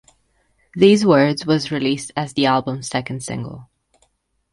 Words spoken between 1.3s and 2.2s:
was released